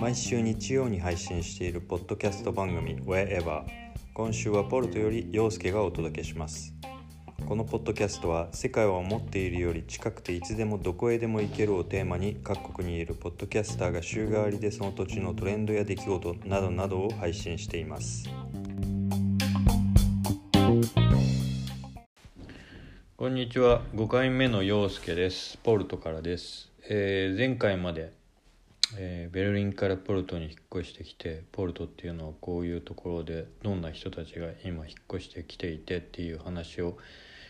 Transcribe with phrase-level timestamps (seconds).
[0.00, 3.64] 毎週日曜に配信しているポッドキャスト番組 Wherever
[4.12, 6.74] 今週はポルトより陽介がお届けします。
[7.46, 18.24] このポッドキャストは世界は思っているより近くていつでもどこへでも行けるをテーマに各国にいるポッドキャスターが週替わりでその土地のトレンドや出来事などなどを配信しています。
[23.24, 23.80] こんにちは。
[23.94, 25.56] 5回目の陽介です。
[25.62, 28.12] ポルトからです、えー前回まで
[28.98, 36.98] えーベルリンからポルトに引っ越してきてポルトっていうのはこういうところでどんな人たちが今引っ越してきていてっていう話を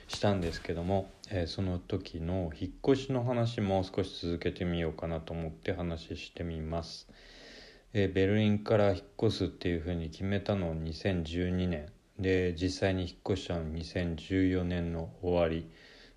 [0.06, 7.08] したんですけども、えーその時の引っ越しの話も少し続けてみようかなと思って話してみます、
[7.92, 11.93] えベルリンから引っ越すっていうふうに決めたのは2012年。
[12.18, 15.68] で実際に引っ越したのは2014年の終わり。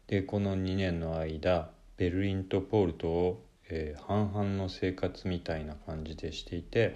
[0.08, 6.96] でこの2年の間ベルリンとポルトを、えー半々の生活みたいな感じでしていて、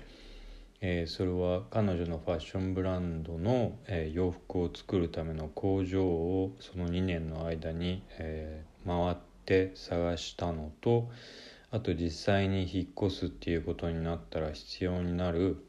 [0.79, 11.09] えーそれは彼女のファッションブランドの、えー洋服を作るための工場をその2年の間に、え回って探したのと
[11.71, 15.65] あと実際に引っ越すっていうことになったら必要になる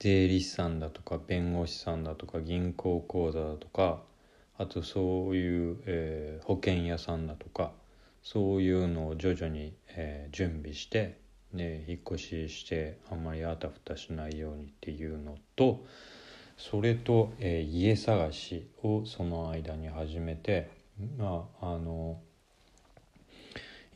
[0.00, 4.02] 税理士さんだとか弁護士さんだとか銀行口座だとか
[4.56, 7.72] あとそういう、えー保険屋さんだとか
[8.22, 11.18] そういうのを徐々に、えー準備して
[11.52, 15.84] で引っ越ししてあんまりあたふたしないようにっていうのと
[16.56, 20.70] それと、えー家探しをその間に始めて
[21.16, 22.20] まああの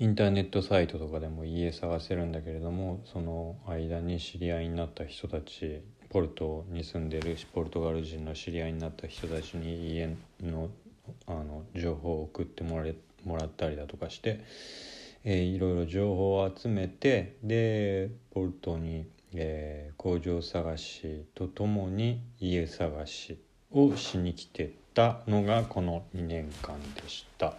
[0.02, 10.70] インターネットサイトとかでも家探せるんだけれどもその間に知り合いになった人たちポルトに住んでるポルトガル人の知り合いになった人たちに家の
[11.28, 12.86] あの情報を送ってもら
[13.24, 14.40] もらったりだとかして、
[15.22, 23.38] えーいろいろ情報を集めてでポルトに、えー工場探しとともに家探し
[23.70, 27.54] をしに来てたのがこの2年間でした。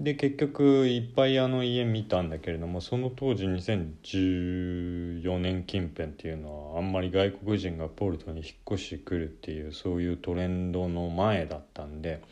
[0.00, 12.22] で結局いっぱいあの家見たんだけれどもその当時2014年近辺っていうのはあんまり外国人がポルトに引っ越してくるっていうそういうトレンドの前だったんで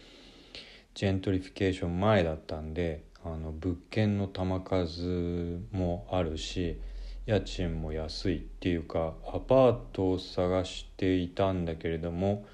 [0.95, 6.81] ジェントリフィケーション前だったんであの物件の玉数もあるし
[7.27, 12.45] 家賃も安いっていうかアパートを探していたんだけれども、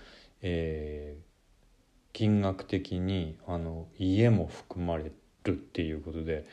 [0.42, 1.27] えー
[2.18, 5.12] 金額的にあの家も含まれ
[5.44, 6.46] るっていうことで、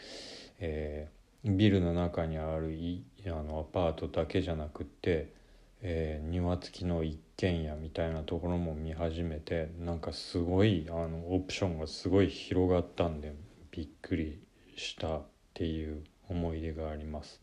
[0.59, 1.15] えー
[1.57, 5.33] ビルの中にあるいあのアパートだけじゃなくって、
[5.81, 13.33] えー庭付きの一軒家みたいなところも見始めてなんかすごいあのオプションがすごい広がったんで
[13.71, 14.39] びっくり
[14.75, 15.23] したっ
[15.55, 17.41] ていう思い出があります。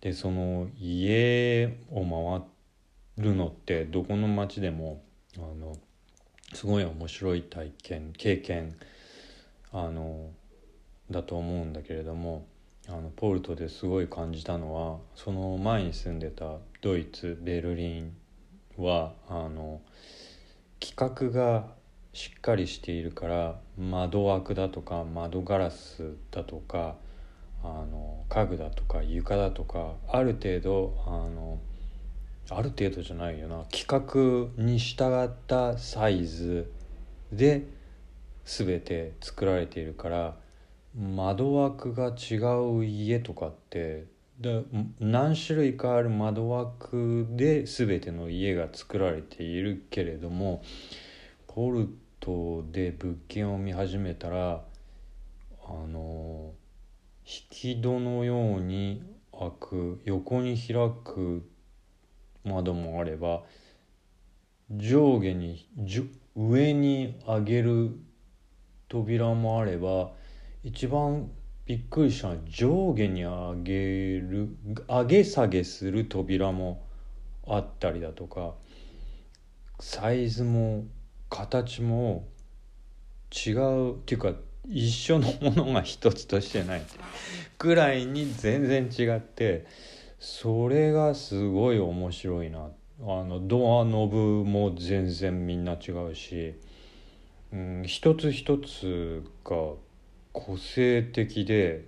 [0.00, 2.42] でその家を
[3.18, 5.02] 回るのってどこの町でも
[5.36, 5.76] あの
[6.54, 8.76] すごい面白い体験経験
[9.72, 10.30] あの
[11.10, 12.46] だと思うんだけれども
[12.88, 18.16] あのポルトですごい感じたのはその前に住んでたドイツベルリン
[18.76, 19.80] はあの
[20.80, 21.66] 規格が
[22.12, 26.96] しっかりしているから窓枠だとか窓ガラスだとか
[27.62, 31.60] あの家具だとか床だとかある程度あの
[32.50, 33.64] ある程度じゃないよな。
[33.72, 36.70] 規格に従ったサイズ
[37.32, 37.66] で
[38.44, 40.36] 全て作られているから
[40.98, 42.36] 窓枠が違
[42.78, 44.06] う家とかって
[44.40, 44.64] で
[44.98, 50.62] 何種類かある窓枠で全ての家が作られているけれども
[51.46, 51.88] ポル
[52.18, 54.62] トで物件を見始めたら
[55.62, 56.52] あの
[57.24, 59.02] 引き戸のように
[59.38, 61.48] 開く横に開く
[62.44, 63.42] 窓もあれば
[64.70, 65.68] 上下に
[66.36, 67.90] 上に上げる
[68.88, 70.12] 扉もあれば
[70.62, 71.30] 一番
[71.66, 74.48] びっくりしたのは上下に上げる
[74.88, 76.84] 上げ下げする扉も
[77.46, 78.54] あったりだとか
[79.80, 80.84] サイズも
[81.28, 82.26] 形も
[83.32, 84.32] 違うっていうか
[84.68, 86.98] 一緒のものが一つとしてないって
[87.58, 89.66] ぐらいに全然違って
[90.20, 92.68] それがすごい面白いな
[93.00, 96.54] あのドアノブも全然みんな違うし、
[97.50, 99.56] うん、一つ一つが
[100.34, 101.86] 個性的で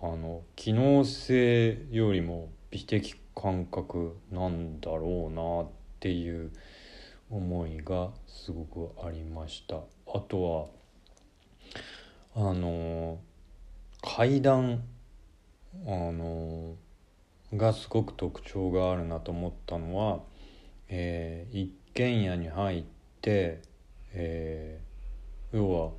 [0.00, 5.70] あの機能性よりも美的感覚なんだろうなっ
[6.00, 6.52] ていう
[7.30, 9.76] 思いがすごくありました。
[9.76, 10.70] あと
[12.34, 13.18] はあの
[14.02, 14.82] 階段
[15.86, 16.76] あの
[17.54, 20.20] がすごく特徴があるなと思ったのは、
[20.88, 22.84] えー、一軒家に入っ
[23.20, 23.62] て、
[24.12, 25.90] えー、要は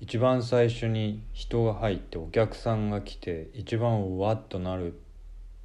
[0.00, 5.00] 一番最初に人が入ってお客さんが来て一番わっとなる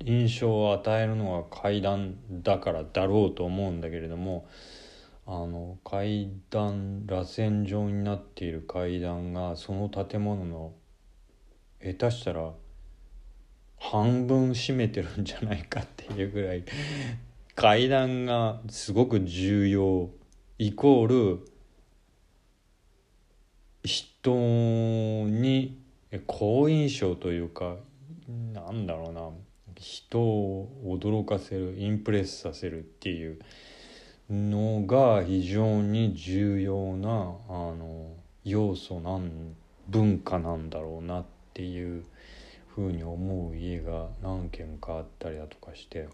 [0.04, 4.48] 印象を与えるのが階段だからだろうと思うんだけれども
[5.28, 10.74] あの階段螺旋状になっている階段がその建物の
[11.84, 12.52] 下手したら
[13.82, 16.64] 半分占めてるんじゃないかっていうぐらい
[17.56, 20.10] 階段がすごく重要
[20.60, 21.52] イコール
[23.84, 25.82] 人に
[26.28, 27.78] 好印象というか
[28.54, 29.30] なんだろうな
[29.76, 33.40] 人を驚かせるインプレスさせるっていう
[34.30, 38.14] のが非常に重要なあの
[38.44, 39.56] 要素なん
[39.90, 41.26] 文化なんだろうなっ
[41.56, 42.06] ていう
[42.76, 46.08] ふうに思う家が何軒かあったりだとかして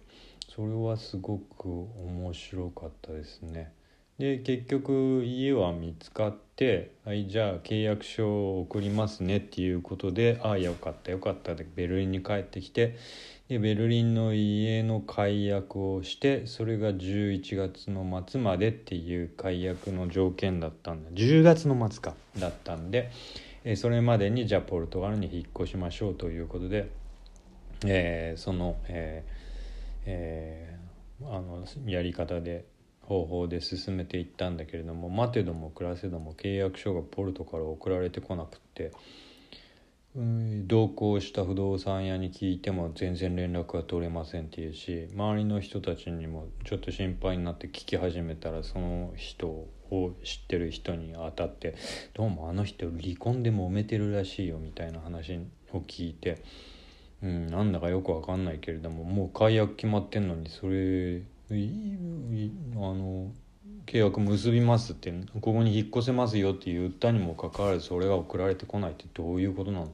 [0.53, 3.71] それはすごく面白かったですね。
[4.17, 12.95] で結局家は見つかって「はいじゃあ契約書を送りますね」っていうことで「ああよかったよかった」でベルリンに帰ってきて
[13.47, 23.11] でベルリンの家の解約をしてそれが11月の末までっていう解約の条件だったんだ10月の末かだったんで、
[23.69, 26.89] えそれまでにじゃあポルトガルに引っ越しましょうということで、
[27.85, 29.31] えー、その、えー
[30.05, 32.63] えー、あのやり方で
[33.01, 38.93] 方法で進めていったんだけれども待てども暮らせども契約書がポルトから送られてこなくって、
[40.15, 51.75] うん、同行した不動産屋に聞いても全然連絡が取れませんっていうし周りの人たちにもちょっと心配になって聞き始めたらその人を知ってる人に当たって
[52.13, 55.39] 「どうもあの人離婚で揉めてるらしいよ」みたいな話
[55.71, 56.37] を聞いて。
[57.23, 63.31] うん、なんだかよくわかんないけれどももう解約決まってんのにそれあの
[63.87, 69.91] 契約結びますってここに引っ越せますよって言ったにもかかわらずそれが送られてこないってどういうことなの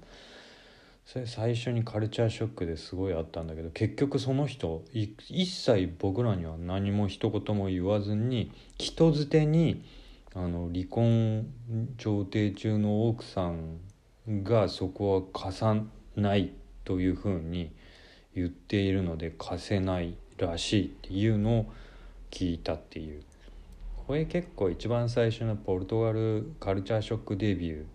[1.05, 9.83] それ最初にカルチャーショックですごいあったんだけど結局その人一切僕らには何も一言も言わずに人づてに
[10.33, 11.45] あの離婚
[11.97, 13.79] 調停中の奥さん
[14.27, 15.75] がそこは貸さ
[16.15, 16.53] ない
[16.85, 17.71] というふうに
[18.35, 21.73] 言っているので貸せないらしいっていうのを
[22.31, 23.21] 聞いたっていう。
[24.07, 27.85] これ結構一番最初のポルトガルカルチャーショックデビュー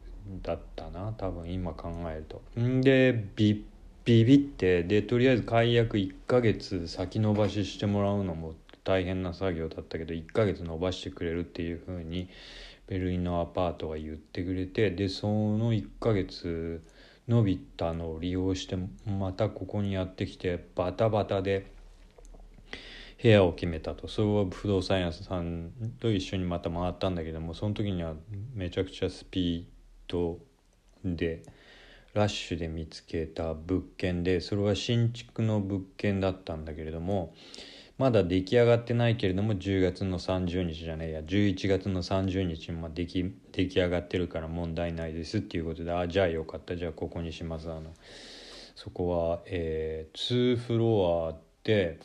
[0.42, 2.42] だったな多分今考えると。
[2.60, 3.64] んでビ
[4.04, 8.54] ビビってでとりあえず解約1ヶ月先延ばししてもらうのも
[8.84, 12.28] 大変な作業だったけど1ヶ月延ばしてくれるっていう風に
[12.86, 16.82] ベルリンのアパートが言ってくれてでその1ヶ月
[17.28, 21.78] 伸びたのを利用してまたここにやってきてバタバタで。
[23.20, 28.14] 部屋を決めたとそれは不動産屋さんと一緒にまた回ったんだけどもその時には
[28.54, 30.38] めちゃくちゃスピード
[31.04, 31.42] で
[32.14, 37.34] ラッシュで見つけた物件でそれは新築の物件だったんだけれども
[37.98, 47.92] まだ出来上がってないけれども10月の30日じゃねえや11月の30日に出来出来上がってるから問題ないですっていうことであじゃあよかったじゃあここにしますあの
[48.74, 51.98] そこは、えー、2フロアで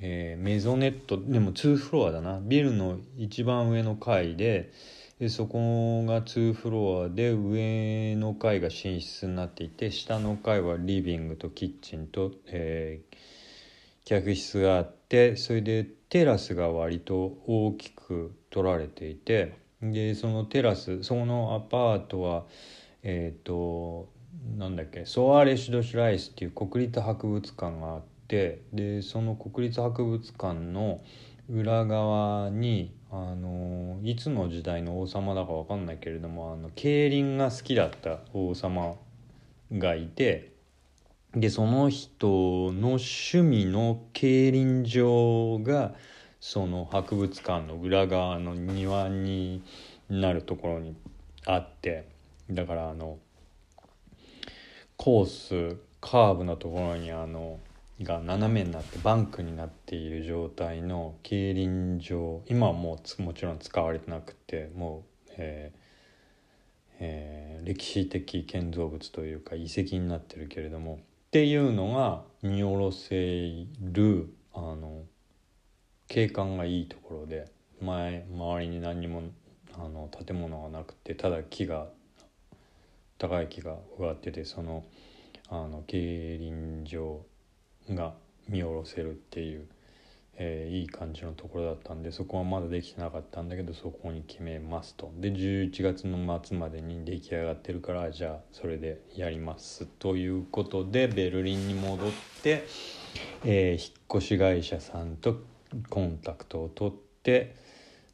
[0.00, 4.72] えー、メゾネットでも2フロアだなビルの一番上の階で
[5.18, 13.16] でそこが2フロアで上の階が寝室になっていて下の階はリビングとキッチンと、えー、
[14.04, 22.44] 客室があってそれでテラスが割と大きく取られていてでそのテラスそのアパートは
[23.02, 24.08] えっ、ー、と
[24.56, 28.02] なんだっけソアレ・シュドシュライスっていう国立博物館があ。
[28.28, 31.00] ってでその国立博物館の
[31.48, 38.96] 裏側にあのいつの時代の王様だか分かんないけれどもあの競輪が好きだった王様
[39.72, 40.52] がいて
[41.34, 42.26] でその人
[42.72, 45.94] の趣味の競輪場が
[46.40, 49.62] その博物館の裏側の庭に
[50.08, 50.94] なるところに
[51.46, 52.08] あって
[52.50, 53.18] だからあの
[54.96, 55.26] コー
[55.74, 57.58] スカーブのところにあの
[58.02, 65.78] が斜めになってバンクになっている状態の競輪場今はもうもちろん使われてなくてもう、えー
[67.00, 75.02] えー、歴史的建造物というか遺跡になってるけれどもっていうのが見下ろせるあの
[76.08, 77.50] 景観がいいところで
[77.80, 79.22] 前周りに何にも
[79.74, 81.88] あの建物がなくてただ木が
[83.18, 84.84] 高い木が植わっててその
[85.48, 87.20] あの競輪場
[87.94, 88.14] が
[88.48, 89.66] 見下ろせるっていう、
[90.36, 95.12] えー、いい感じのところだったんでそこはまだできてなかったんだけどそこに決めますと。
[95.16, 102.10] で11月の末までに出来上がってるからじゃあそれでやりますということでベルリンに戻っ
[102.42, 102.64] て、
[103.44, 105.36] えー、引っ越し会社さんと
[105.90, 107.54] コンタクトを取って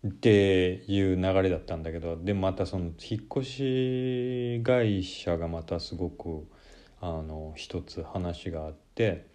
[0.06, 6.46] っていう流れだったんだけどでまたその引っ越し会社がまたすごく
[7.00, 9.26] あの一つ話があって、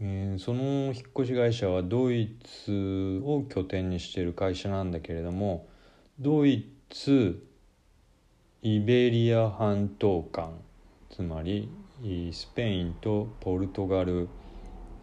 [0.00, 5.66] えー、その引っ越し会社はドイツを拠点にしている会社なんだけれども
[6.20, 7.44] ドイツ
[8.62, 10.52] イベリア半島間
[11.10, 11.70] つまり
[12.32, 14.28] スペインとポルトガル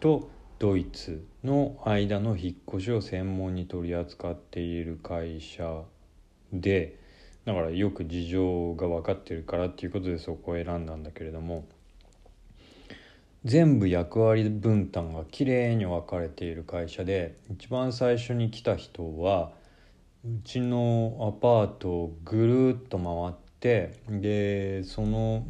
[0.00, 5.82] とドイツの間の引っ越しを専門に取り扱っている会社
[6.52, 6.98] で
[7.44, 11.66] だからよく事情が分かってるからっていうことでそこを選んだんだけれども
[13.46, 19.52] 全部役割分担がきれいに分かれている会社で一番最初に来た人は
[20.24, 25.46] うちのアパートをぐるっと回ってでその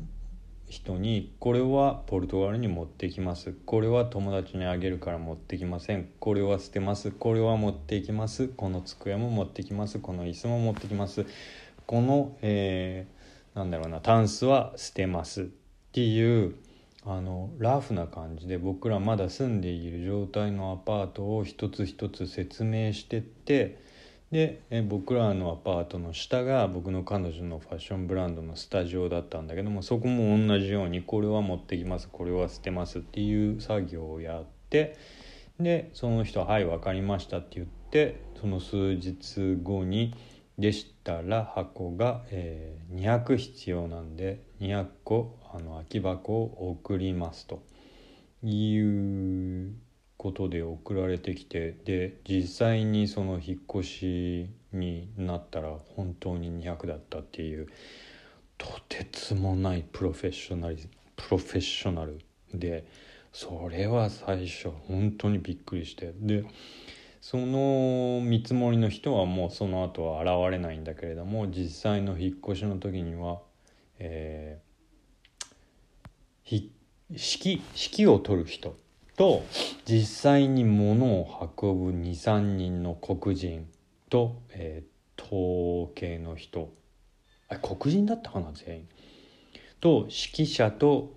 [0.69, 3.55] 人にこれはポルトガルに持ってきます。
[3.65, 6.11] これは友達にあげるから持ってきません。
[6.21, 7.13] これは捨てます。
[7.13, 8.49] これは持っていきます。
[8.49, 10.01] この机も持ってきます。
[10.01, 11.25] この椅子も持ってきます。
[11.87, 15.43] この、えー、なんだろうなタンスは捨てます。
[15.43, 15.45] っ
[15.93, 16.57] ていう
[17.09, 23.81] あのラフな感じで僕らまだ住んでいる状態のアパートを一つ一つ説明してって
[24.33, 34.97] でえ僕らのアパートの下が僕の彼女のファッションブランドのスタジオだったんだけどもそこも同じようにこれは持ってきますこれは捨てますっていう作業をやって
[35.61, 40.13] でその人は「はい分かりました」って言ってその数日後に
[40.59, 47.63] でしたら箱が、えー、200必要なんで200個あの空き箱を送りますと。
[48.43, 49.75] いう
[50.17, 57.69] ことで送られてきてで実際にその引っ越しになったら本当に200だったっていう
[58.59, 60.79] とてつもないプロフェッショナル
[61.17, 62.21] プロフェッショナル
[62.55, 62.87] で
[63.33, 66.45] それは最初本当にびっくりしてで
[67.29, 73.41] その見積もりの人はもうその後は現れないんだけれども実際の引っ越しの時には、
[73.99, 76.71] えー、
[77.09, 78.77] 指揮を取る人
[79.17, 79.43] と
[79.87, 83.67] 実際に物を運ぶ23人の黒人
[84.09, 86.73] と、えー、統計の人。
[87.49, 88.89] あ黒人だったかな全員。
[89.81, 91.13] と指揮者と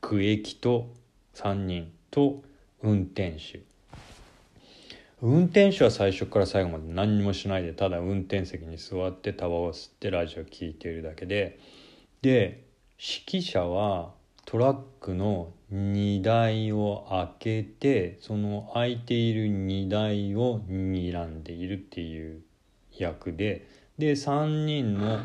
[0.00, 0.92] 区域と
[1.36, 2.42] 3人と
[2.82, 3.67] 運転手。
[5.20, 11.58] 運転手は最初から最後まで何もしないでただ運転席に座ってタバコを吸ってラジオ聴いているだけで
[12.22, 12.64] で
[12.98, 14.10] 指揮者は
[14.44, 22.40] トラックの荷台を開けてその開いている荷台を睨んでいるっていう
[22.96, 25.18] 役でで3人の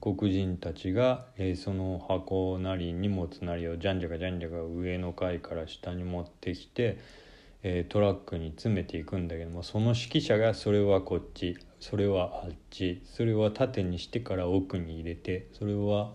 [0.00, 6.98] 黒人たちが、えー、その箱なり荷物なりをじゃんじゃかじゃんじゃか上の階から下に持ってきて
[7.62, 16.12] えー、トラックに詰めていくんだけどもその指揮者がそれはこっちそれはあっちそれは縦にしてから奥に入れてそれは、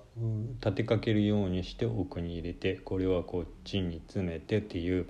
[0.64, 5.08] 立てかけるようにして奥に入れてこれはこっちに詰めてっていう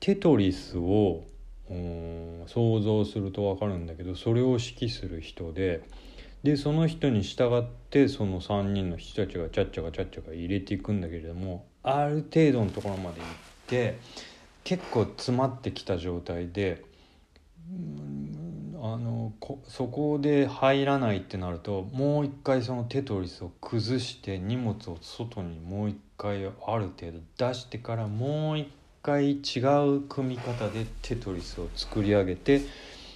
[0.00, 1.24] テトリスを、
[2.46, 5.82] 想像すると分かるんだけどそれを指揮する人で
[6.42, 13.28] でその人に従ってその3人の人たちがちゃっちゃかちゃっちゃか入れていくんだけれどもある程度のところまで行っ
[13.66, 13.98] て
[14.64, 16.84] 結構詰まってきた状態で、
[18.80, 19.32] あの
[19.66, 28.68] そこで入らないってなるともう一回そのテトリスを崩して荷物を外にもう一回ある程度出してからもう一
[29.02, 29.60] 回違
[29.96, 32.62] う組み方でテトリスを作り上げて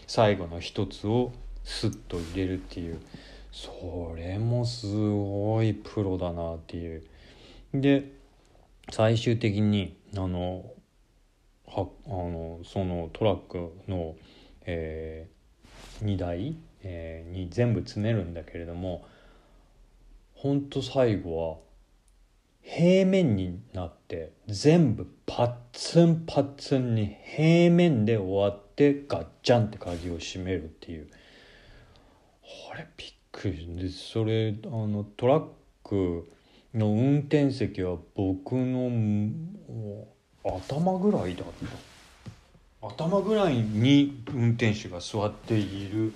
[0.06, 1.32] 最後の一つを
[1.64, 3.00] スッと入れるっていう
[3.52, 7.04] それもすごいプロだなっていう。
[7.72, 8.10] で
[8.90, 10.64] 最終的にあの
[11.74, 14.14] はあのそのトラックの、
[14.66, 19.04] えー、荷台、えー、に全部詰めるんだけれども
[20.34, 21.56] ほんと最後は
[22.62, 31.08] 平面になって全部パッツンパッツンに平面で終わってガッチャンって鍵を閉めるっていう。
[32.72, 35.44] あれびっくりでそれあのトラッ
[35.84, 36.30] ク
[36.74, 38.88] の運転席は僕の
[40.44, 41.46] 頭ぐらいだっ
[42.80, 46.12] た頭ぐらいに運転手が座っている、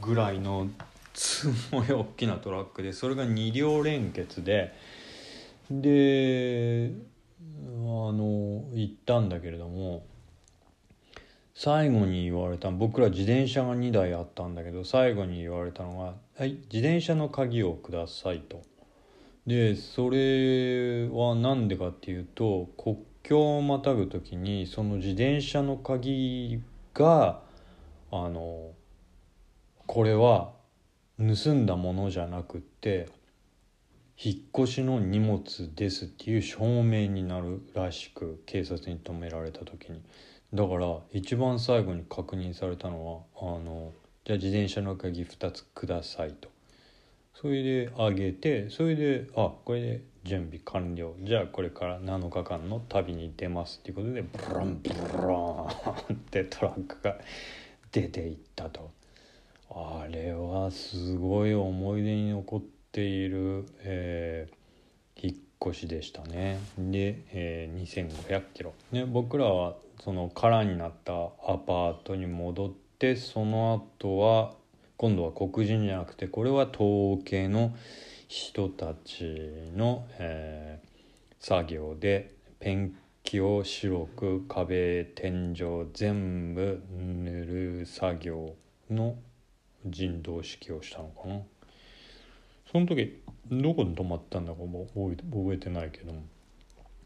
[0.00, 0.68] ぐらいの
[1.12, 4.72] すごい大きなトラックでそれが2両連結で
[5.70, 6.92] で
[7.36, 10.06] あの行ったんだけれども
[11.54, 18.62] 最後に言われた僕ら自転車が2台あったんだけど最後に言われたのが「はい自転車の鍵をください」と。
[19.48, 26.60] でそれは何でかっていうと国境をまたぐ時にその自転車の鍵
[26.92, 27.40] が
[28.12, 28.72] あの
[29.86, 30.52] これは
[31.18, 33.08] 盗んだものじゃなくって
[34.22, 35.42] 引っ越しの荷物
[35.74, 40.02] ですっていう証明になるらしく警察に止められた時に。
[40.52, 43.94] だから一番最後に確認されたのはあの
[44.26, 46.57] じゃあ自転車の鍵2つくださいと。
[47.40, 51.14] それであげてそれであこれで準備完了。
[51.22, 55.66] じゃあこれから7日間の旅に出ますっていうことでブランブラン
[56.12, 57.16] ってトラックが
[57.92, 58.90] 出ていったと。
[59.70, 66.58] あれはすごい思い出に残っている、えー、引っ越しでしたね。
[66.76, 74.57] で、えー、2500キロ、ね、僕らはその空になったアパートに戻ってその後は
[74.98, 77.72] 今度は黒人じゃなくてこれは東系の
[78.26, 88.56] 人たちの、えー、作業でペンキを白く壁天井全部塗る作業
[88.90, 89.14] の
[89.86, 91.42] 人道式をしたのかな。
[92.72, 96.22] その時どこに泊まったんだか覚えてないけども。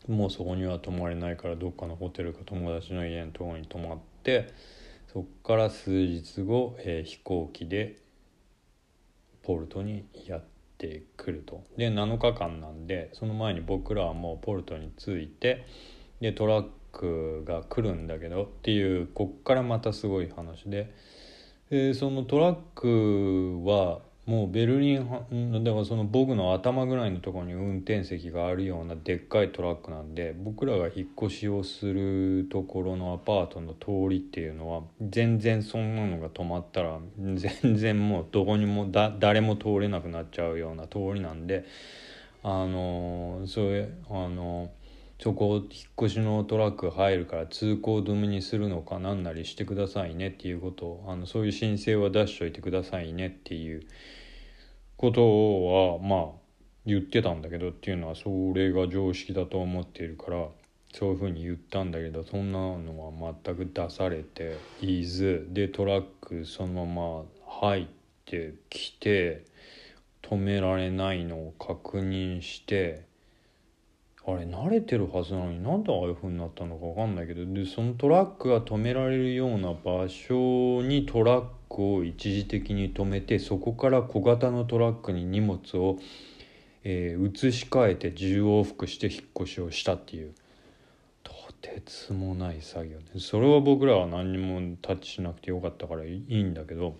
[0.08, 4.50] もうそこには泊まれないからどっかのホテルか友達の家のとこに泊まって
[5.12, 7.98] そこから数日後、えー、飛行機で
[9.42, 10.44] ポルトにやっ
[10.78, 11.64] てくると。
[11.76, 15.66] で7日間なんでその前に僕らはもうポルトに着いて
[16.20, 20.94] でトラックが来るんだけどっていうこっからまたすごい話で、
[21.70, 41.64] えー、そのトラックはもうベルリンだからその僕の頭ぐらいのところに運転席があるようなでっかいトラックなんで僕らが引っ越しをするところのアパートの通りっていうのは全然そんなのが止まったら全然もうどこにもだ誰も通れなくなっちゃうような通りなんで
[42.44, 44.70] あのそれあの
[45.22, 45.68] そこ引っ
[46.06, 53.82] 越しのトラック入るから通行止めにするのか何なりしてくださいねっていうことをあのそういう申請は出しといてくださいねっていう
[54.96, 56.42] ことはまあ
[56.86, 60.48] 言ってたんだけどっていうのはそれが常識だと思っているから
[60.92, 67.86] そういうふうに言ったんだけどそんなのは全く出されていずでトラックそのまま入っ
[68.24, 69.44] てきて
[70.20, 73.11] 止められないのを確認して
[74.24, 85.98] あれ慣れてるはずなのになんでああいう風になったのか分かんないけどでそのトラックが止められるような場所にトラックを一時的に止めてそこから小型のトラックに荷物を、
[86.84, 90.34] えー、移し替えて10往復して引っ越しをしたっていう。
[91.24, 96.96] とてつもない作業でそれは僕らは何にもタッチしなくてよかったからいいんだけど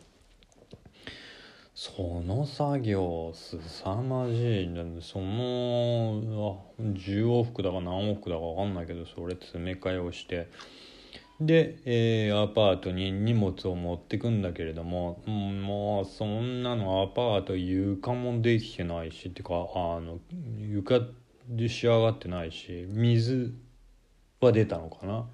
[1.85, 10.49] その作業すさまじいその10往復だか何往復だか分かんないけどそれ詰め替えをして。
[11.41, 20.21] で、えー、アパートに荷物を持ってくんだけれども、もうそんなのアパート床もできてないしっていうかあの
[20.61, 21.01] 床
[21.49, 23.57] で仕上がってないし水
[24.41, 25.27] は出たのかな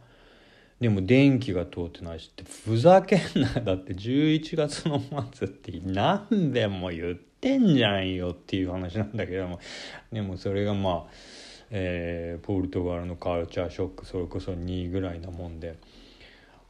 [0.81, 9.59] でも電気が通ってないしってふざけんなだって11月の末って何べんも言ってんじゃんよっていう話なんだけども。
[10.13, 11.05] でもそれがまあ、
[11.71, 15.77] えー、ポルトガルのカルチャーショックそれこそ2位ぐらいなもんで。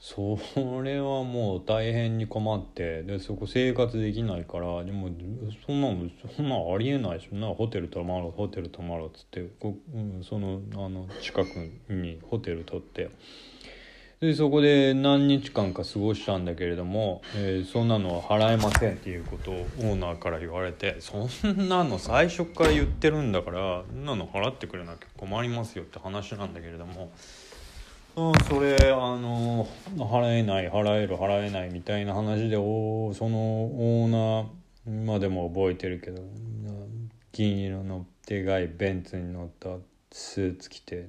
[0.01, 0.39] そ
[0.85, 5.11] れはもう大変に困ってでそこ生活できないからでも
[5.67, 11.49] そんなのそんなありえないしなホテル泊まろうホテル泊まろうっつってこ、うん、そのあの近く
[11.93, 13.11] にホテル取って。
[14.21, 27.13] でそこで何日間か過ごしたんだけれども、えー、そんなのは払えませんっていうことをオーナーから言われてそんなの最初から言ってるんだからそんなの払ってくれなきゃ困りますよって話なんだけれども。
[28.17, 36.21] うん、それあの払えない払える払えないみたいな話でおそのオーナーまでも覚えてるけど
[37.31, 39.77] 銀色のでかいベンツに乗った
[40.11, 41.09] スーツ着て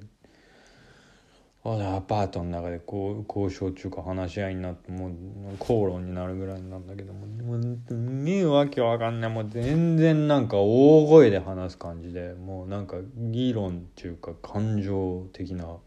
[1.63, 5.11] アパートの中でこう交渉中か話し合いになってもう
[5.59, 9.31] 口論になるぐらいなんだけどももう見るわけわかんない。
[9.31, 15.77] もう全然なんか大声で話す感じでもうなんか議論っていうか感情的な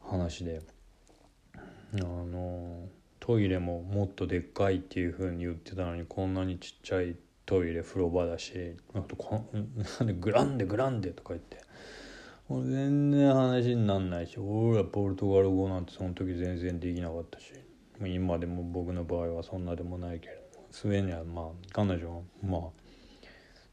[0.00, 0.62] 話で。
[1.94, 2.88] あの
[3.20, 11.58] トイレももっとでっかいっていう風に言ってたのにこんなにちっちゃいトイレ風呂場だしあとこなんでグランデグランデとか言って。
[12.52, 17.46] もう全然話になんないし俺らポルトガル語なんてその時全然できなかったし
[18.04, 22.60] 今でも僕の場合はそんなでもないけれどもスウェーデンはまあ彼女はまあ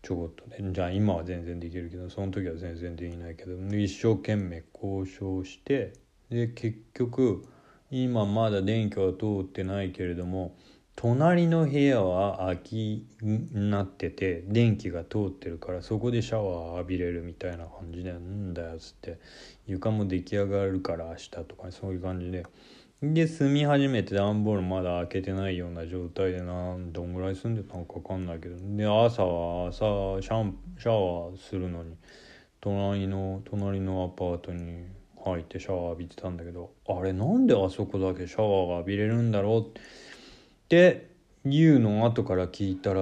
[0.01, 5.91] ちょこっとねじゃあ今は全然できるけどその時は全然できないけど一生懸命交渉して
[6.29, 7.43] で結局
[7.91, 10.55] 今まだ電気は通ってないけれども
[11.01, 19.17] 隣の部屋は空きになってて電気が通ってるからそこでシャワー浴びれるみたいな感じで「なんだよ」っつって
[19.65, 22.45] 床も出来上がるから明日とかそういう感じで。
[23.01, 31.95] で住み始めて段ボールまだ開けてないような状態でなどんぐらい住んでたのか分かんないけどで朝は朝シャンシャワーするのに
[32.59, 34.83] 隣の隣のアパートに
[35.23, 39.79] 入ってシャワー浴びてたんだけどあれなんであそこだけシャワーが浴びれるんだろうって
[40.69, 41.09] って
[41.45, 43.01] いうのを後から聞いたら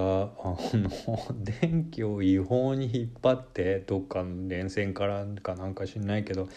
[0.72, 0.90] の
[1.38, 6.48] 電気を違法に引っ張ってどっかの電線からかなんか知んないけど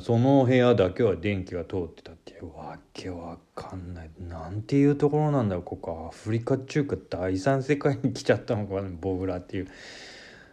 [0.00, 9.68] その部屋だけは電気が通ってたっていうわけわかんないなんていうところなんだろうここアフリカっちゅうか第三世界に来ちゃったのかな僕らっていう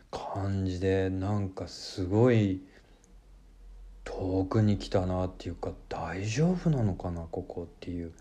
[0.09, 2.63] 感じでなんかすごい
[4.03, 8.11] 遠くに来たなっていうか大丈夫なのかなここっていう。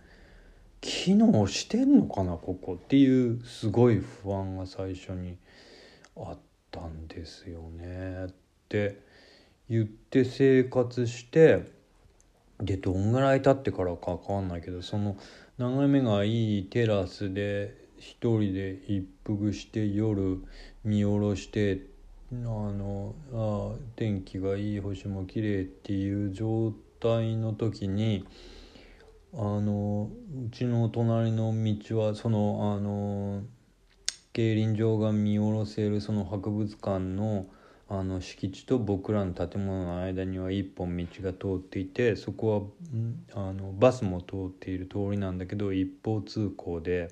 [0.83, 2.33] 機能してんのかな？
[2.33, 5.38] ここっていうすごい不安が最初に
[6.16, 6.38] あっ
[6.71, 8.27] たんですよね。
[8.29, 8.35] っ
[8.68, 9.01] て
[9.71, 11.71] 言って生活して
[12.61, 15.16] でどんぐらい経ってからか分かんないけどその
[15.57, 20.42] 眺めがいいテラスで一人で一服して夜
[20.85, 21.87] 見下ろして
[22.33, 28.27] あのあ天気がいい星も綺麗っていう状態の時に
[29.35, 30.11] あの
[30.47, 33.42] うちの隣の道はそのあの
[34.35, 37.47] 競輪場が見下ろせるその博物館の
[37.88, 42.73] あの敷地と僕らの建物の間には一本道が通っていてそこ
[43.35, 47.11] はあのバスも通っている通りなんだけど一方通行で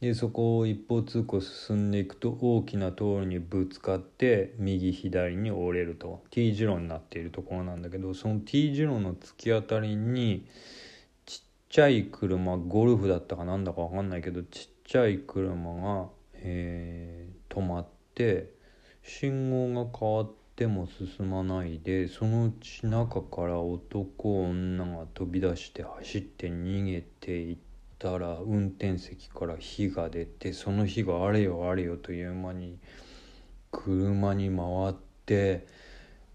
[0.00, 6.24] でそこを一方通行進んでいくと大きな通りにぶつかって右左に折れると。
[6.30, 10.44] T 字路になっているところなんだけどその T 字路の突き当たりに
[11.72, 18.50] ちゃい車ゴルフだったかなんだか分かんないけどちっちゃい車が、えー、止まって
[19.02, 27.56] 信号が変わっても進まないでそのうち中から男女が飛び出して走って逃げていっ
[27.98, 32.76] たら運転席から火が出てその火があれよあれよという間に
[33.70, 35.66] 車に回って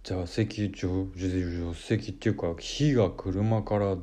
[0.04, 3.98] 座席助手席っていうか火が車から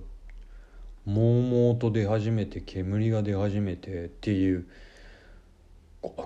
[1.05, 4.67] もうもうと出始めて煙が出始めてっていう。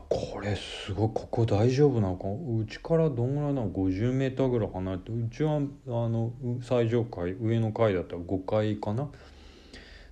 [0.08, 9.08] これすごいここ大丈夫なのかうちからどんぐらいなの？50m ぐらい離れてうちはあの最上階上の階だったら5階かな？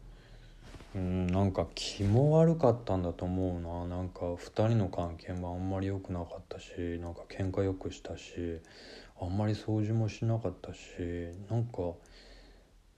[0.95, 3.95] うんなんか気も悪かったんだと思うな。
[3.97, 8.59] なんか2人の関係もあんまり良くなかったしなんか喧嘩よくしたし
[9.21, 10.77] あんまり掃除もしなかったし
[11.49, 11.93] なんか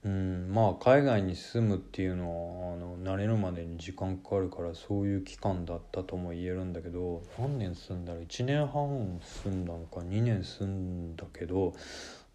[0.04, 11.74] うんまあ海外に住むっていうのはあの慣れるまでに時間かかるからそういう期間だったとも言えるんだけど何年住んだら1年半住んだのか2年住んだけど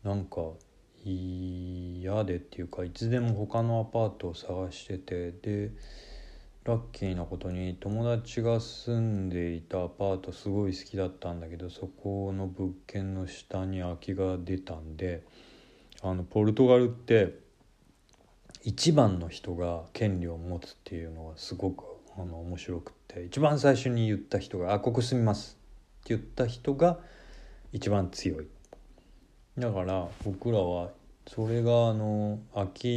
[0.03, 0.41] なんか
[1.09, 5.71] 嫌でっていうかいつでも他のアパートを探しててで
[6.65, 15.23] ラッキーなことに友達が住んでいたアパートすごい好きだったんだけどそこの物件の下に空きが出たんで
[16.01, 17.39] あのポルトガルって
[18.63, 21.85] 一番の人が権利を持つっていうのがすごく
[22.17, 25.57] あの面白くって一番最初に言った人が「あここ住みます」
[26.03, 26.99] って言った人が
[27.71, 28.47] 一番強い。
[29.57, 30.91] だから僕らは
[31.27, 32.87] それがあの空き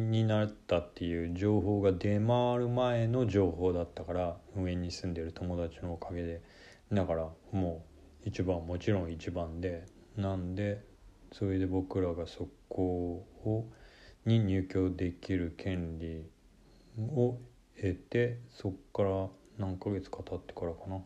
[0.00, 6.42] になったっていう情報が出回る前の情報だったから上に住んでる友達のおかげで。
[6.92, 7.84] だからも
[8.24, 9.86] う一番もちろん一番で。
[10.16, 10.84] なんで
[11.32, 13.64] それで僕らがそこを
[14.26, 16.24] に入居できる権利
[17.14, 17.38] を
[17.76, 20.96] 得てそっから何ヶ月か経ってからかな。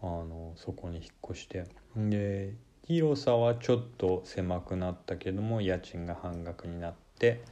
[0.00, 1.64] あのそこに引っ越して。
[1.96, 2.54] で
[2.88, 7.42] 広さはちょっと狭くなったけども家賃が半額になって、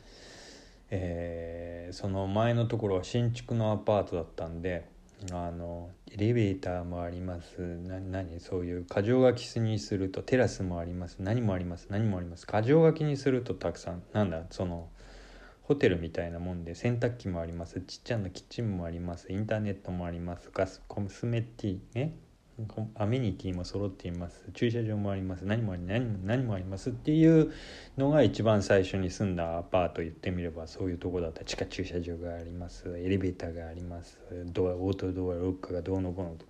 [0.89, 4.89] えー、その前のところは新築のアパートだったんで
[5.31, 7.61] あのエレベーターもあります。
[7.61, 8.41] な何？
[8.41, 11.17] そういう箇条書きにするとテラスもあります。
[11.21, 11.89] 何もあります。
[11.91, 12.47] 何もあります。
[12.47, 14.89] 箇条書きにするとたくさんなんだその
[15.63, 17.81] ホテルみたいなもんで洗濯機もあります。
[17.83, 19.31] ちっちゃなキッチンもあります。
[19.31, 20.51] インターネットもあります。
[20.51, 22.15] ガスコスメティね。
[22.95, 24.43] アメニティも揃っています。
[24.55, 25.45] 駐車場もあります。
[25.45, 27.53] 何もあり何も何もありますっていう
[27.99, 31.45] のが一番最初に住んだアパート言ってみればそういうとこだった。
[31.45, 32.89] 地下駐車場があります。
[32.97, 34.19] エレベーターがあります。
[34.47, 36.47] ドアオートドアロックがどうのこうのと。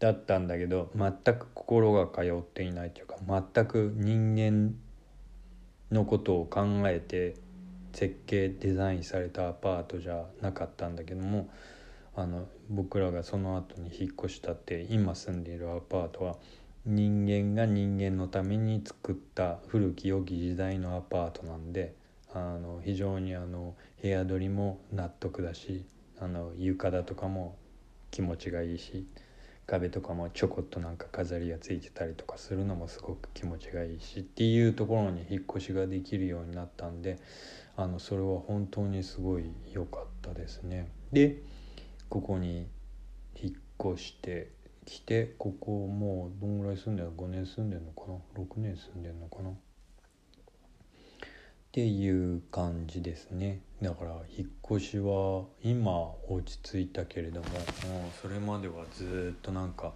[0.00, 3.16] だったんだけど全く心が通っていないというか
[3.54, 4.74] 全く人間
[5.92, 7.36] のことを考えて
[7.92, 11.50] 設計デザインされたアパートじゃなかったんだけども
[12.16, 16.36] あの僕らがその後に引っ越したって今住んでいるアパートは
[16.86, 21.94] 人間が人間のために作った古き良き時代のアパートなんで
[22.32, 25.84] あの非常にあの部屋取りも納得だし
[26.20, 27.56] あの床だとかも
[28.12, 29.04] 気持ちがいいし
[29.66, 37.18] 壁とかもちょこっとなんか飾りがついてたりとかするのもすごく気持ちがいいしっていうところに引っ越しができるようになったんで
[37.76, 40.88] あのそれは本当にすごい良かったですね。
[41.12, 41.42] で
[42.10, 42.68] ここに
[43.40, 44.50] 引っ越して
[44.84, 49.50] きてここもうどんぐらい住んでるの？5年住んでるのかな？6年住んでるのかな？
[49.50, 49.52] っ
[51.72, 53.60] ていう感じですね。
[53.80, 55.92] だから引っ越しは今
[56.28, 57.62] 落ち着いたけれどももう
[58.20, 59.92] それまではずっとなんか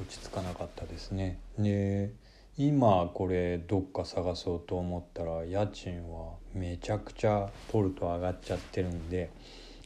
[0.00, 1.38] 落ち着かなかったですね。
[1.58, 2.10] で
[2.56, 9.30] 今これどっか探そうと思ったら家賃はめちゃくちゃポルト上がっちゃってるんで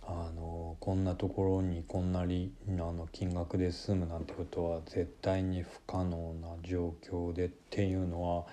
[0.04, 8.44] あのこんなところにこんなにあの金額で済むなんてことは絶対に不可能な状況でっていうのは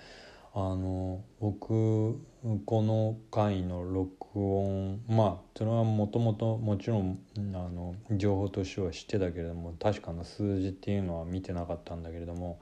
[0.52, 2.18] あの僕
[2.64, 12.60] この回の録音まあそれはもともともちろんあの情報としては知ってたけれども確かな数字っていうのは見てなかったんだけれども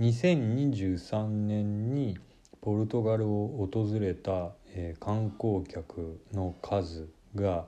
[0.00, 2.18] 2023年に
[2.60, 7.66] ポルトガルを訪れた、えー、観光客の数が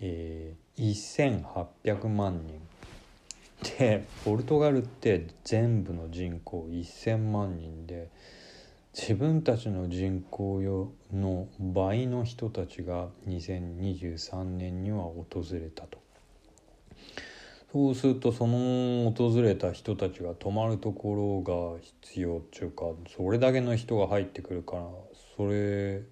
[0.00, 2.60] えー、1800万人
[3.78, 8.08] でポルトガルって全部の人口1,000万人で
[8.94, 15.98] 自分たちの人口の倍の人たちが2023年には訪れたと。
[17.72, 22.86] そうするとその訪れた人たちが泊まるところが必要っていうか
[23.16, 24.88] それだけの人が入ってくるから
[25.36, 26.02] それ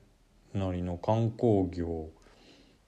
[0.55, 2.11] なりの観光業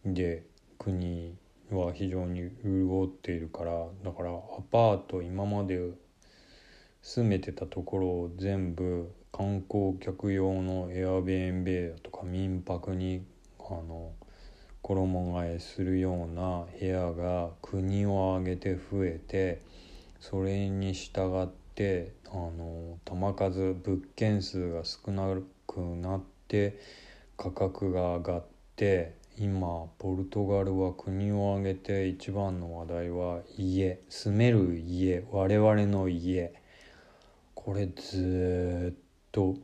[0.05, 0.45] で
[0.81, 1.37] 国
[1.71, 4.35] は非常に潤っているからだからア
[4.73, 5.91] パート今まで
[7.03, 13.25] 住めてたところを全部観光客用のエアビーンベとか民泊に
[13.59, 14.13] あの
[14.81, 19.63] 衣替えするような部屋が国を挙げて増えて
[20.19, 26.81] それに従ってあの球数物件数が少なくなって
[27.37, 28.45] 価格が上がっ
[28.77, 33.99] て今ポルトガルは国を挙げて一番の話題は家。
[34.11, 35.25] 住める家。
[35.31, 36.53] 我々の家。
[37.55, 39.57] これずっと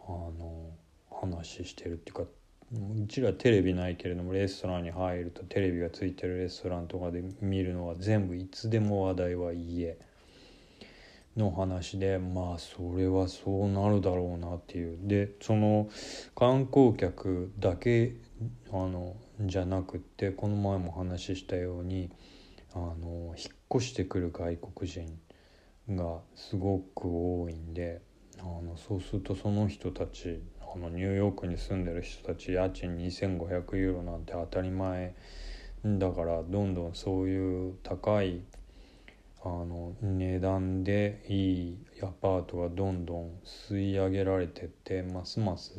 [0.00, 0.76] あの
[1.10, 9.96] 話してるっていうかうちらテレビないけれどもレストランに入るとテレビがついてるレストランとかで見るのは全部いつでも話題は家
[11.38, 14.98] の話でまあそれはそうなるだろうなっていう。
[15.08, 15.88] でその
[16.34, 18.14] 観光客だけ
[18.70, 22.10] あのじゃなくってこの前も話したように
[22.74, 25.18] あの引っ越してくる外国人
[25.90, 28.00] がすごく多いんで
[28.38, 35.14] あのそうするとその人たちあのニューヨークに住んでる人たち家賃2500ユーロなんて当たり前
[35.84, 38.42] だからどんどんそういう高い
[39.44, 45.72] あの値段でいいアパートがどんどん吸い上げられてってますます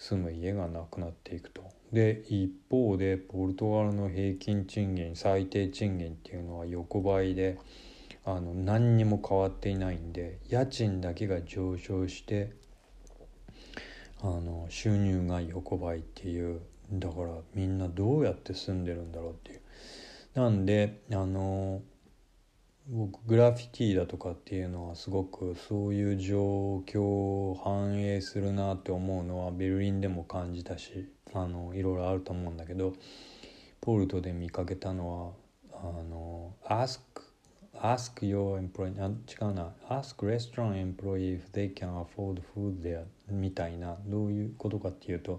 [0.00, 1.62] 住む家がなくなっていくと。
[1.92, 7.58] で一方でポルトガルの平均賃金最低賃金っていうのは横ばいで
[8.24, 12.52] あの何にも変わっていないんで家賃だけが上昇して
[14.22, 16.60] あの収入が横ばいっていう
[16.92, 19.60] だからみんなどうやって住んでるんだろうっていう。
[20.34, 21.82] なんであの
[22.92, 32.94] 僕グラフィティだとかっていうのはすごくそういう状況を反映するなって思うのはベルリンでも感じたしあのいろいろあると思うんだけど
[33.80, 35.36] ポルトで見かけたの
[35.70, 36.98] はあの ask
[37.76, 39.72] ask your employee あ違うな。
[39.88, 45.38] ask restaurant employee if they can afford food there みたいなどういうことかっていうと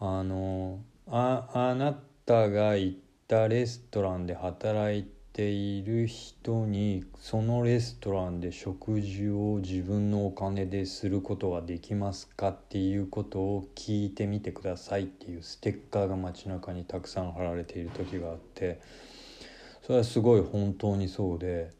[0.00, 1.92] あのああな
[2.24, 18.80] たが行ったレストランで働いてている人にそのレストランで食事を自分のお金ですることはできますかっていうことを聞いてみてくださいっていうステッカーが街中にたくさん貼られている時があって
[19.82, 21.70] それはすごい本当にそうで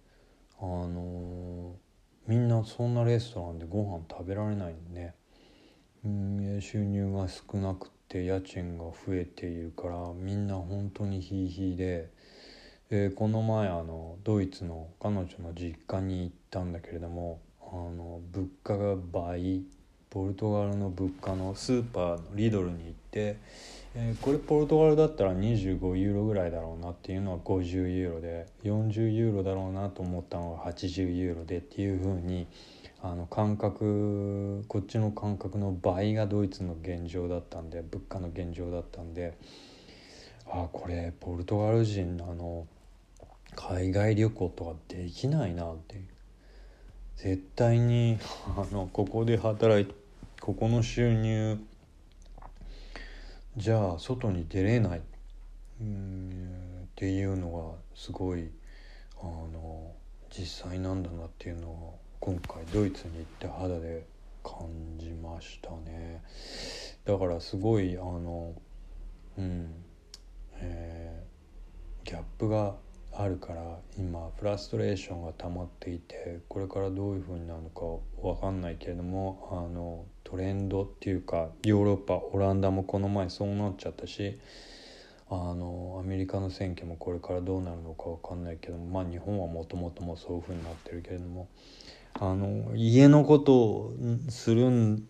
[0.59, 1.75] あの
[2.27, 5.15] みんなそんなレストランでご飯食べられないんね。
[6.61, 12.22] 収入が少なくて家賃が増えているからみんな本当にヒーヒーで。
[12.93, 19.63] でこの前あのドイツの彼女の実家に行ったんだけれどもあの物価が倍
[20.11, 23.39] ポルトガルの物価のスーパーのリドルに行って、
[23.95, 32.47] えー、これポルトガルだったら25ユーロぐらいだろうなっていうのは50ユーロで40ユーロだろうなと思ったのが80ユーロでっていうふうに
[33.03, 39.39] あの感覚こっちの感覚の倍がドイツの現状だったんで物価の現状だったんで
[40.47, 42.67] あこれポルトガル人あの
[43.55, 46.03] 海外旅行とかできないなって。
[47.17, 48.19] 絶対に
[48.57, 49.95] あのここで働いて
[50.41, 51.57] ここの収入
[53.57, 55.03] じゃあ外に出れない。
[55.81, 58.51] うんっていうのがすごい
[59.21, 59.95] あの
[60.31, 64.05] 実際なんだなっていうのを今回ドイツに行って肌で
[64.43, 66.23] 感じましたね。
[67.05, 68.53] だからすごいあの
[69.39, 69.73] うん
[70.57, 72.75] えー、ギャップが
[73.15, 77.83] あるから今フラストレーションが溜まっていてこれからどういう風になるのか
[78.23, 84.39] 分かんないけれどもあのトレンドっていうかヨーロッパオランダもこの前そうなっちゃったし
[85.29, 91.49] あのアメリカの選挙もこれからどうなるのか分かんないけどもまあ日本はもともともそういう風になってるけれども
[92.15, 93.95] あの家のことを
[94.29, 95.05] するん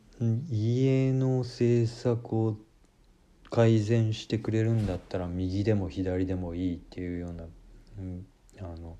[0.51, 2.57] 家の政策を
[3.51, 7.45] 改善してくれるんだったら右でも左でもいいっていうような、
[8.61, 8.97] あの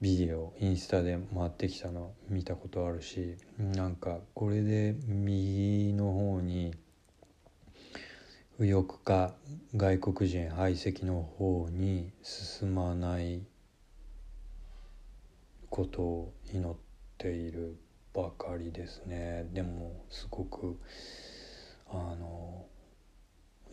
[0.00, 6.74] ビデオインスタで回ってきたの見たことあるしなんかこれで右の方に
[8.58, 9.34] 右翼か
[9.74, 13.42] 外国人排斥の方に進まない
[15.68, 16.74] ことを祈っ
[17.18, 17.76] ている
[18.14, 19.46] ばかりですね。
[19.52, 20.78] でもすごく
[21.90, 22.64] あの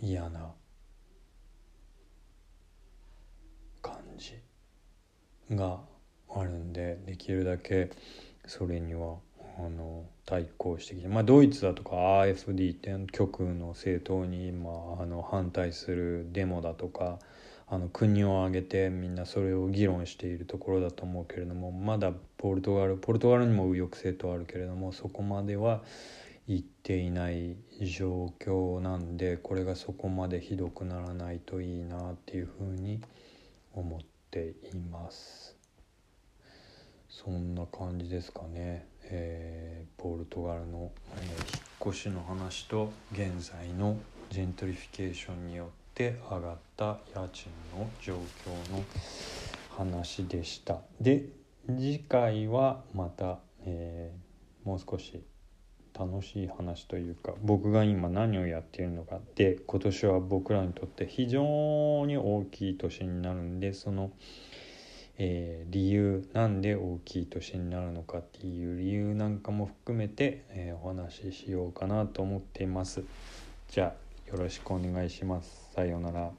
[0.01, 0.53] 嫌な
[3.83, 4.39] 感じ
[5.55, 5.79] が
[6.35, 7.91] あるんでできるだけ
[8.47, 9.17] それには
[9.59, 17.19] あの対抗してきて、まあ、ドイツだとか AFD って極右の政党に今あの反対するデモだとか
[17.67, 25.81] あの国を挙げてみんなそれを議論しているところだと思うけれどもまだポルトガルポルトガルにも右翼政党あるけれどもそこまでは
[26.47, 33.22] 行っていない状況なんでこれがそこまでひどくならないといいなっていうふうに思います
[33.73, 33.99] 思っ
[34.31, 35.57] ています。
[37.09, 43.97] そんな感じですかね、えー、ポルトガルの、えー、引っ越しの話と現在の
[44.29, 48.83] ジェントリフィケーションによって上がった家賃の状況の
[49.77, 50.79] 話でした。
[50.99, 51.25] で
[51.67, 55.21] 次回はまたえー、もう少し
[55.97, 64.11] 楽しい話というか僕が今何をやっているのかで今年は僕らにとって非常に大きい年になるんでその、
[65.17, 73.03] えー、理由なんで大きい年になるのかっていう理由なんかも含めて、えー、お話ししようかなと思っています。
[73.69, 75.69] じゃあよろしくお願いします。
[75.73, 76.31] さようなら。